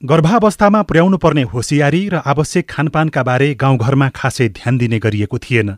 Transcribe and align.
गर्भावस्थामा 0.00 0.80
पुर्याउनु 0.82 1.16
पर्ने 1.16 1.42
होसियारी 1.44 2.08
र 2.08 2.20
आवश्यक 2.24 2.64
खानपानका 2.70 3.22
बारे 3.22 3.48
गाउँघरमा 3.54 4.08
खासै 4.08 4.48
ध्यान 4.48 4.78
दिने 4.78 4.98
गरिएको 4.98 5.38
थिएन। 5.38 5.76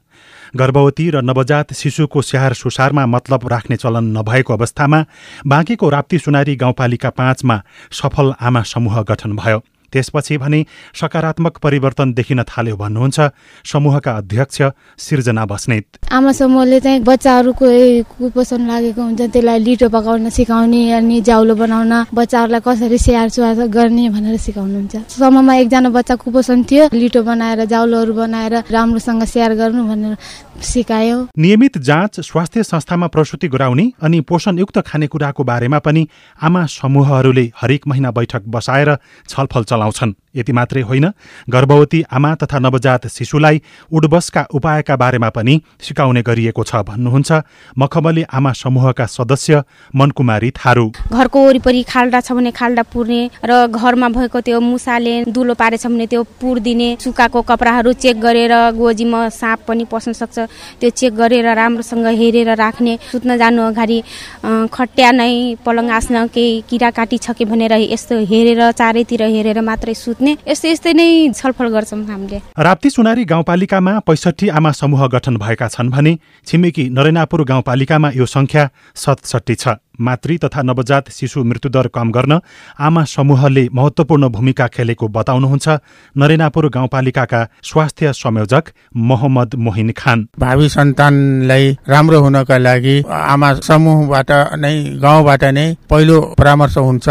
गर्भवती 0.57 1.09
र 1.11 1.21
नवजात 1.21 1.73
शिशुको 1.75 2.23
स्याहार 2.23 2.53
सुसारमा 2.55 3.07
मतलब 3.07 3.49
राख्ने 3.51 3.77
चलन 3.77 4.15
नभएको 4.19 4.55
अवस्थामा 4.55 5.05
बाँकीको 5.47 5.89
राप्ती 5.91 6.19
सुनारी 6.19 6.55
गाउँपालिका 6.57 7.11
पाँचमा 7.11 7.63
सफल 7.91 8.33
आमा 8.41 8.63
समूह 8.63 9.03
गठन 9.03 9.35
भयो। 9.37 9.59
त्यसपछि 9.93 10.37
भने 10.39 10.65
सकारात्मक 10.95 11.59
परिवर्तन 11.63 12.13
देखिन 12.15 12.43
थाल्यो 12.43 12.77
भन्नुहुन्छ 12.77 13.21
समूहका 13.65 14.13
अध्यक्ष 14.17 14.63
सिर्जना 14.99 15.45
बस्नेत। 15.47 15.87
आमा 16.13 16.33
समूहले 16.33 16.81
चाहिँ 16.81 17.01
बच्चाहरूको 17.03 17.67
कुपोषण 18.13 18.61
लागेको 18.67 19.03
हुन्छ 19.03 19.21
त्यसलाई 19.33 19.59
लिटो 19.59 19.89
पकाउन 19.89 20.29
सिकाउने 20.31 20.83
अनि 20.93 21.21
जाउलो 21.21 21.55
बनाउन 21.55 21.93
बच्चाहरूलाई 22.15 22.61
कसरी 22.67 22.99
स्याहार 22.99 23.29
सुहार 23.29 23.67
गर्ने 23.69 24.09
भनेर 24.11 24.37
सिकाउनुहुन्छ। 24.37 24.95
समूहमा 25.19 25.55
एकजना 25.57 25.89
बच्चा 25.91 26.15
कुपोषण 26.17 26.63
थियो 26.65 26.89
लिटो 26.93 27.23
बनाएर 27.23 27.65
जाउलोहरू 27.65 28.13
बनाएर 28.15 28.55
राम्रोसँग 28.71 29.23
स्याहार 29.25 29.55
गर्नु 29.55 29.83
भनेर 29.85 30.17
सिकायो। 30.63 31.19
नियमित 31.39 31.79
जाँच 31.79 32.21
स्वास्थ्य 32.23 32.63
संस्थामा 32.63 33.07
प्रसुति 33.07 33.49
गराउने 33.49 33.91
अनि 34.03 34.21
पोषणयुक्त 34.23 34.79
खानेकुराको 34.87 35.45
बारेमा 35.45 35.79
पनि 35.79 36.07
आमा 36.39 36.65
समूहहरूले 36.67 37.51
हरेक 37.61 37.87
महिना 37.87 38.11
बैठक 38.11 38.43
बसाएर 38.47 38.95
छलफल 39.29 39.65
चलाउँछन्। 39.83 40.13
यति 40.35 40.53
मात्रै 40.53 40.83
होइन 40.83 41.07
गर्भवती 41.51 42.03
आमा 42.09 42.35
तथा 42.41 42.59
नवजात 42.59 43.07
शिशुलाई 43.07 43.61
उडबसका 43.93 44.47
उपायका 44.55 44.97
बारेमा 44.97 45.29
पनि 45.29 45.61
सिकाउने 45.77 46.23
गरिएको 46.23 46.63
छ 46.65 46.81
भन्नुहुन्छ 46.89 47.31
मखमली 47.79 48.23
आमा 48.33 48.53
समूहका 48.55 49.07
सदस्य 49.07 49.63
मनकुमारी 49.93 50.51
थारू। 50.53 50.87
घरको 51.13 51.39
वरिपरि 51.47 51.83
खाल्डा 51.83 52.21
छ 52.21 52.33
भने 52.33 52.51
खाल्डा 52.51 52.83
पुर्ने 52.89 53.21
र 53.45 53.67
घरमा 53.69 54.09
भएको 54.09 54.41
त्यो 54.41 54.61
मुसाले 54.63 55.15
दुलो 55.29 55.55
पारेछ 55.55 55.87
भने 55.87 56.07
त्यो 56.07 56.23
पुर्दिने 56.41 56.89
सुकाएको 57.05 57.43
कपडाहरू 57.43 57.93
चेक 57.95 58.17
गरेर 58.17 58.55
गोजीमा 58.73 59.29
साँप 59.31 59.69
पनि 59.69 59.85
पस्न 59.85 60.13
सक्छ। 60.17 60.39
त्यो 60.81 60.91
चेक 60.91 61.13
गरेर 61.13 61.47
राम्रोसँग 61.53 62.07
हेरेर 62.09 62.55
राख्ने 62.57 62.97
सुत्न 63.13 63.37
जानु 63.37 63.63
अगाडि 63.69 63.99
खट्या 64.73 65.11
नै 65.13 65.61
पलङ 65.61 65.91
आस्न 65.93 66.27
केही 66.33 66.65
किरा 66.71 66.91
काटी 66.97 67.19
छ 67.19 67.37
कि 67.37 67.45
भनेर 67.45 67.73
यस्तो 67.85 68.25
हेरेर 68.25 68.61
चारैतिर 68.73 69.23
हेरेर 69.29 69.61
मात्रै 69.73 69.95
सुत् 69.95 70.21
सक्ने 70.23 70.33
यस्तै 70.47 70.71
यस्तै 70.71 70.93
नै 70.95 71.09
छलफल 71.35 71.69
गर्छौँ 71.75 72.05
हामीले। 72.07 72.39
राप्ती 72.57 72.89
सुनारी 72.91 73.25
गाउँपालिकामा 73.25 73.93
पैसठी 74.07 74.49
आमा 74.49 74.71
समूह 74.73 75.07
गठन 75.15 75.37
भएका 75.37 75.67
छन् 75.69 75.91
भने 75.91 76.13
छिमेकी 76.47 76.85
नरेनापुर 76.97 77.45
गाउँपालिकामा 77.51 78.09
यो 78.15 78.27
संख्या 78.27 78.71
सतसट्ठी 78.95 79.55
छ। 79.55 79.69
मातृ 80.01 80.37
तथा 80.45 80.63
नवजात 80.63 81.11
शिशु 81.13 81.45
मृत्युदर 81.45 81.87
कम 81.95 82.11
गर्न 82.11 82.33
आमा 82.81 83.03
समूहले 83.07 83.65
महत्वपूर्ण 83.73 84.29
भूमिका 84.29 84.67
खेलेको 84.75 85.09
बताउनुहुन्छ 85.09 85.69
नरेनापुर 86.17 86.69
गाउँपालिकाका 86.69 87.41
स्वास्थ्य 87.63 88.13
संयोजक 88.13 88.65
मोहम्मद 89.09 89.55
मोहिन 89.59 89.91
खान। 89.93 90.19
भावी 90.39 90.69
सन्तानलाई 90.69 91.65
राम्रो 91.89 92.19
हुनका 92.21 92.57
लागि 92.59 92.97
आमा 93.33 93.53
समूहबाट 93.61 94.31
नै 94.57 94.75
गाउँबाट 95.05 95.45
नै 95.45 95.67
पहिलो 95.91 96.21
परामर्श 96.39 96.77
हुन्छ। 96.79 97.09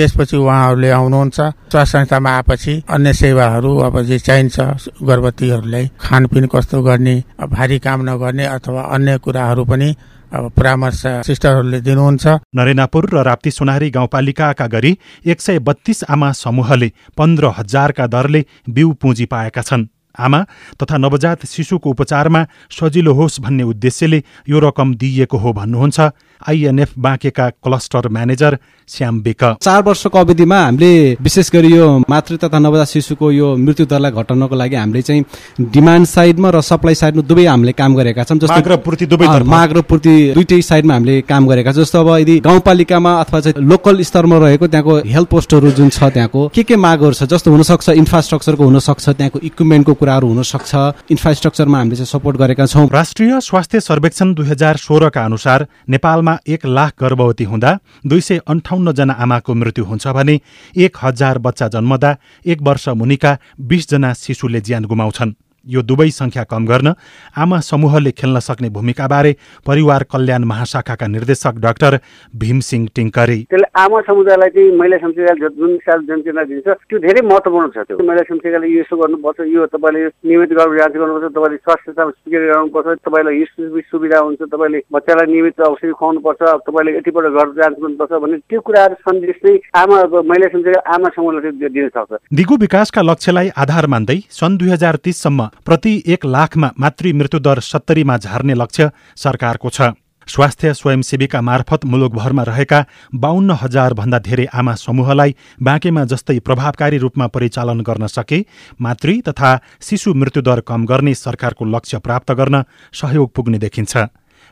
त्यसपछि 0.00 0.36
उहाँहरूले 0.36 0.90
आउनुहुन्छ। 0.90 1.38
स्वास्थ्य 1.68 1.84
संस्थामा 1.92 2.30
आएपछि 2.36 2.72
अन्य 2.88 3.12
सेवाहरू 3.12 3.76
अब 3.84 4.00
जे 4.02 4.18
चाहिन्छ 4.18 4.56
गर्भवतीहरूलाई 5.04 5.86
खानपिन 6.00 6.46
कस्तो 6.48 6.80
गर्ने 6.82 7.14
भारी 7.52 7.78
काम 7.78 8.08
नगर्ने 8.08 8.44
अथवा 8.46 8.82
अन्य 8.96 9.18
कुराहरू 9.18 9.64
पनि 9.64 9.88
अब 10.32 10.50
परामर्श 10.56 11.02
सिस्टरहरूले 11.26 11.80
दिनुहुन्छ। 11.80 12.26
नरेनापुर 12.56 13.08
र 13.12 13.22
राप्ती 13.28 13.50
सुनारी 13.50 13.90
गाउँपालिकाका 13.90 14.66
गरी 14.66 14.96
एक 15.26 15.40
सय 15.40 15.58
बत्तीस 15.58 16.04
आमा 16.08 16.32
समूहले 16.34 16.92
पन्ध्र 17.18 17.52
हजारका 17.58 18.06
दरले 18.06 18.44
बिउ 18.70 18.92
पुँजी 18.94 19.26
पाएका 19.26 19.62
छन्। 19.62 19.86
आमा 20.18 20.40
तथा 20.80 20.96
नवजात 20.96 21.46
शिशुको 21.46 21.90
उपचारमा 21.90 22.46
सजिलो 22.70 23.12
होस् 23.14 23.40
भन्ने 23.40 23.62
उद्देश्यले 23.62 24.22
यो 24.48 24.58
रकम 24.58 24.94
दिइएको 24.94 25.38
हो 25.38 25.52
भन्नुहुन्छ। 25.52 26.00
आइएनएफ 26.48 26.92
बाँकेका 26.98 27.48
क्लस्टर 27.64 28.08
म्यानेजर 28.08 28.58
श्याम 28.88 29.20
बेक। 29.22 29.42
चार 29.62 29.82
वर्षको 29.82 30.18
अवधिमा 30.18 30.58
हामीले 30.60 31.16
विशेष 31.22 31.50
गरी 31.52 31.72
यो 31.72 31.86
मातृ 32.10 32.36
तथा 32.36 32.58
नवजात 32.58 32.86
शिशुको 32.86 33.30
यो 33.30 33.54
मृत्यु 33.56 33.86
दरलाई 33.86 34.10
घटाउनको 34.12 34.54
लागि 34.56 34.76
हामीले 34.76 35.02
चाहिँ 35.02 35.24
डिमान्ड 35.70 36.06
साइडमा 36.06 36.50
र 36.50 36.60
सप्लाई 36.60 36.94
साइडमा 36.94 37.22
दुवै 37.22 37.46
हामीले 37.46 37.72
काम 37.72 37.94
गरेका 37.96 38.24
छौँ 38.24 38.38
जस्तो 38.38 39.44
माग 39.44 39.72
र 39.72 39.82
पूर्ति 39.82 40.32
दुइटै 40.34 40.60
साइडमा 40.62 40.94
हामीले 40.94 41.20
काम 41.28 41.46
गरेका 41.48 41.72
छौँ 41.72 41.84
जस्तो 41.84 42.00
अब 42.00 42.08
यदि 42.18 42.38
गाउँपालिकामा 42.40 43.12
अथवा 43.20 43.40
चाहिँ 43.40 43.64
लोकल 43.64 44.02
स्तरमा 44.02 44.38
रहेको 44.38 44.66
त्यहाँको 44.66 44.96
हेल्थ 45.06 45.28
पोस्टहरू 45.30 45.70
जुन 45.70 45.88
छ 45.90 46.10
त्यहाँको 46.10 46.48
के 46.54 46.62
के 46.62 46.76
मागहरू 46.76 47.14
छ 47.14 47.30
जस्तो 47.30 47.50
हुनसक्छ 47.50 47.88
इन्फ्रास्ट्रक्चरको 48.00 48.64
हुनसक्छ 48.64 49.08
त्यहाँको 49.08 49.38
इक्विपमेन्टको 49.38 49.94
कुराहरू 49.94 50.28
हुनसक्छ 50.28 50.74
इन्फ्रास्ट्रक्चरमा 51.10 51.78
हामीले 51.78 51.96
चाहिँ 51.96 52.10
सपोर्ट 52.10 52.36
गरेका 52.36 52.66
छौँ। 52.66 52.88
राष्ट्रिय 52.92 53.40
स्वास्थ्य 53.40 53.80
सर्वेक्षण 53.80 54.34
दुई 54.34 54.46
हजार 54.46 54.76
सोह्रका 54.78 55.24
अनुसार 55.24 55.66
नेपालमा 55.88 56.29
एक 56.48 56.66
लाख 56.66 56.92
गर्भवती 57.00 57.44
हुँदा 57.44 57.78
दुई 58.06 58.20
सय 58.20 58.40
अन्ठाउन्नजना 58.48 59.12
आमाको 59.12 59.54
मृत्यु 59.54 59.84
हुन्छ 59.84 60.06
भने 60.06 60.40
एक 60.76 60.96
हजार 61.02 61.38
बच्चा 61.38 61.68
जन्मदा 61.68 62.16
एक 62.46 62.62
वर्ष 62.62 62.88
मुनिका 62.88 63.38
बीसजना 63.60 64.12
शिशुले 64.12 64.60
ज्यान 64.60 64.84
गुमाउँछन्। 64.84 65.32
यो 65.66 65.82
दुवै 65.82 66.08
संख्या 66.10 66.44
कम 66.44 66.66
गर्न 66.66 66.92
आमा 67.36 67.58
समूहले 67.62 68.10
खेल्न 68.12 68.38
सक्ने 68.40 68.68
भूमिकाबारे 68.70 69.32
परिवार 69.66 70.02
कल्याण 70.12 70.44
महाशाखाका 70.44 71.06
निर्देशक 71.06 71.54
डाक्टर 71.60 71.98
भीमसिंह 72.34 72.86
टिङ्करे। 72.96 73.38
त्यसले 73.50 73.68
आमा 73.76 74.00
समुदायलाई 74.08 74.50
चाहिँ 74.50 74.76
महिला 74.78 74.96
संस्थाले 74.98 75.48
जुन 75.56 75.76
साल 75.84 76.00
जनचेतना 76.08 76.44
दिन्छ 76.44 76.68
त्यो 76.68 76.98
धेरै 76.98 77.22
महत्त्वपूर्ण 77.26 77.68
छ 77.74 77.84
त्यो। 77.88 77.98
महिला 78.00 78.22
संस्थाले 78.30 78.68
यसो 78.70 78.96
गर्नुपर्छ 78.96 79.40
यो 79.52 79.66
तपाईँले 79.74 80.06
नियमित 80.26 80.52
गर्भ 80.58 80.76
जाँच 80.78 80.94
गर्नुपर्छ 80.96 81.32
तपाईँले 81.36 81.56
स्वास्थ्य 81.60 81.92
स्वीकार 81.92 82.42
गराउनुपर्छ 82.46 82.98
तपाईँलाई 83.04 83.44
सुविधा 83.90 84.18
हुन्छ 84.20 84.40
तपाईँले 84.42 84.80
बच्चालाई 84.92 85.32
नियमित 85.32 85.60
औषधि 85.68 85.92
खुवाउनुपर्छ 86.00 86.42
तपाईँले 86.66 86.96
यतिपल्ट 86.96 87.32
गर्भ 87.36 87.52
जाँच 87.60 87.76
गर्नुपर्छ 87.82 88.12
भन्ने 88.22 88.38
त्यो 88.48 88.60
कुराहरू 88.60 88.94
सन्देश 89.06 89.36
चाहिँ 89.44 89.58
आमा 89.82 90.02
महिला 90.30 90.48
संस्थाले 90.54 90.80
आमा 90.94 91.08
समूहले 91.16 91.68
दिन 91.68 91.88
सक्छ 91.96 92.20
दिगो 92.34 92.56
विकासका 92.64 93.02
लक्ष्यलाई 93.02 93.48
आधार 93.62 93.86
मान्दै 93.94 94.18
सन् 94.40 94.58
दुई 94.58 94.70
हजार 94.70 94.96
तिससम्म 95.04 95.49
प्रति 95.66 96.02
एक 96.06 96.26
लाखमा 96.26 96.70
मातृ 96.78 97.12
मृत्युदर 97.12 97.60
सत्तरीमा 97.62 98.16
झार्ने 98.18 98.54
लक्ष्य 98.54 98.90
सरकारको 99.16 99.70
छ। 99.70 99.90
स्वास्थ्य 100.28 100.72
स्वयंसेवीका 100.74 101.40
मार्फत 101.40 101.84
मुलुकभरमा 101.84 102.42
रहेका 102.42 102.84
बाहन्न 103.14 103.50
हजार 103.60 103.94
भन्दा 103.94 104.18
धेरै 104.20 104.46
आमा 104.54 104.74
समूहलाई 104.74 105.34
बाँकेमा 105.62 106.04
जस्तै 106.04 106.38
प्रभावकारी 106.40 106.98
रूपमा 106.98 107.26
परिचालन 107.26 107.80
गर्न 107.80 108.06
सके 108.06 108.38
मातृ 108.80 109.14
तथा 109.28 109.50
शिशु 109.82 110.14
मृत्युदर 110.14 110.60
कम 110.60 110.86
गर्ने 110.86 111.14
सरकारको 111.16 111.64
लक्ष्य 111.66 111.98
प्राप्त 111.98 112.32
गर्न 112.32 112.62
सहयोग 112.92 113.34
पुग्ने 113.34 113.58
देखिन्छ। 113.58 114.06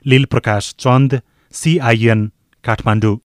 लील 0.07 0.25
प्रकाश 0.25 0.75
चन्द 0.79 1.21
सिआइएन 1.55 2.31
काठमाडौँ। 2.65 3.17